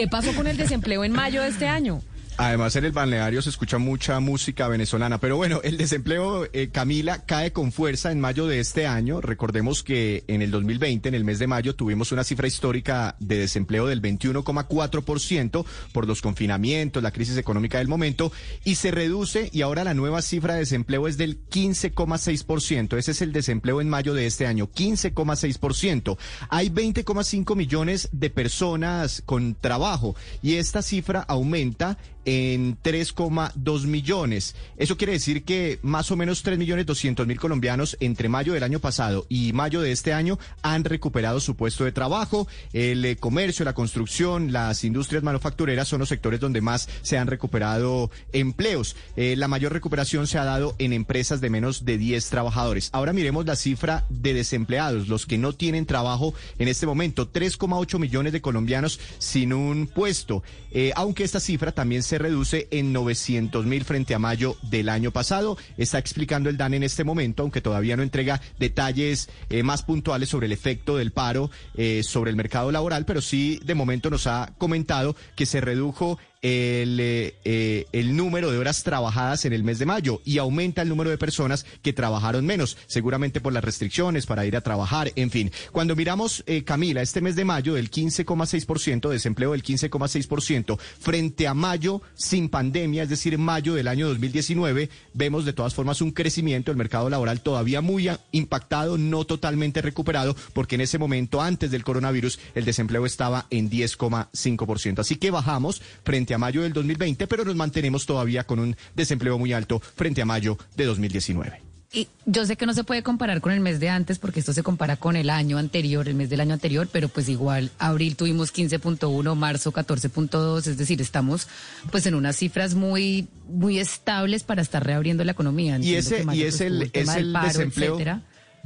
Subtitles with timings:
[0.00, 2.00] ¿Qué pasó con el desempleo en mayo de este año?
[2.42, 5.20] Además, en el balneario se escucha mucha música venezolana.
[5.20, 9.20] Pero bueno, el desempleo, eh, Camila, cae con fuerza en mayo de este año.
[9.20, 13.36] Recordemos que en el 2020, en el mes de mayo, tuvimos una cifra histórica de
[13.36, 18.32] desempleo del 21,4% por los confinamientos, la crisis económica del momento,
[18.64, 22.96] y se reduce y ahora la nueva cifra de desempleo es del 15,6%.
[22.96, 26.16] Ese es el desempleo en mayo de este año, 15,6%.
[26.48, 31.98] Hay 20,5 millones de personas con trabajo y esta cifra aumenta
[32.30, 34.54] en 3,2 millones.
[34.76, 38.62] Eso quiere decir que más o menos 3 millones 200 mil colombianos entre mayo del
[38.62, 42.46] año pasado y mayo de este año han recuperado su puesto de trabajo.
[42.72, 47.26] El eh, comercio, la construcción, las industrias manufactureras son los sectores donde más se han
[47.26, 48.94] recuperado empleos.
[49.16, 52.90] Eh, la mayor recuperación se ha dado en empresas de menos de 10 trabajadores.
[52.92, 57.32] Ahora miremos la cifra de desempleados, los que no tienen trabajo en este momento.
[57.32, 60.44] 3,8 millones de colombianos sin un puesto.
[60.70, 65.10] Eh, aunque esta cifra también se reduce en 900 mil frente a mayo del año
[65.10, 65.56] pasado.
[65.76, 70.28] Está explicando el DAN en este momento, aunque todavía no entrega detalles eh, más puntuales
[70.28, 74.26] sobre el efecto del paro eh, sobre el mercado laboral, pero sí de momento nos
[74.26, 79.62] ha comentado que se redujo el, eh, eh, el número de horas trabajadas en el
[79.62, 83.64] mes de mayo y aumenta el número de personas que trabajaron menos, seguramente por las
[83.64, 85.52] restricciones para ir a trabajar, en fin.
[85.72, 91.54] Cuando miramos, eh, Camila, este mes de mayo del 15,6%, desempleo del 15,6%, frente a
[91.54, 96.70] mayo sin pandemia, es decir, mayo del año 2019, vemos de todas formas un crecimiento
[96.70, 101.84] del mercado laboral todavía muy impactado, no totalmente recuperado, porque en ese momento, antes del
[101.84, 105.00] coronavirus, el desempleo estaba en 10,5%.
[105.00, 109.38] Así que bajamos frente a mayo del 2020, pero nos mantenemos todavía con un desempleo
[109.38, 111.70] muy alto frente a mayo de 2019.
[111.92, 114.52] Y yo sé que no se puede comparar con el mes de antes porque esto
[114.52, 118.14] se compara con el año anterior, el mes del año anterior, pero pues igual abril
[118.14, 121.48] tuvimos 15.1, marzo 14.2, es decir, estamos
[121.90, 125.78] pues en unas cifras muy muy estables para estar reabriendo la economía.
[125.80, 127.98] y ese y es pues, el, es el desempleo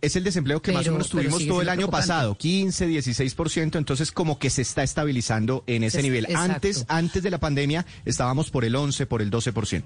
[0.00, 4.12] es el desempleo que más o menos tuvimos todo el año pasado, 15, 16%, entonces
[4.12, 6.26] como que se está estabilizando en ese nivel.
[6.34, 9.82] Antes, antes de la pandemia estábamos por el 11, por el 12%.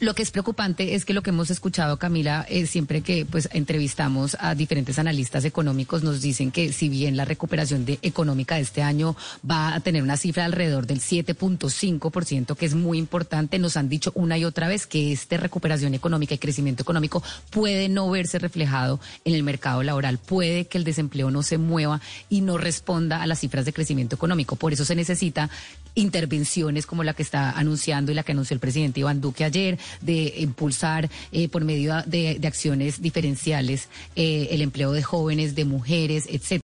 [0.00, 3.48] Lo que es preocupante es que lo que hemos escuchado, Camila, es siempre que pues
[3.52, 8.82] entrevistamos a diferentes analistas económicos, nos dicen que si bien la recuperación económica de este
[8.82, 9.16] año
[9.48, 14.12] va a tener una cifra alrededor del 7.5%, que es muy importante, nos han dicho
[14.14, 19.00] una y otra vez que esta recuperación económica y crecimiento económico puede no verse reflejado
[19.24, 23.26] en el mercado laboral, puede que el desempleo no se mueva y no responda a
[23.26, 24.56] las cifras de crecimiento económico.
[24.56, 25.50] Por eso se necesita
[25.98, 29.78] intervenciones como la que está anunciando y la que anunció el presidente Iván Duque ayer,
[30.00, 36.26] de impulsar eh, por medio de, acciones diferenciales eh, el empleo de jóvenes, de mujeres,
[36.30, 36.48] etcétera.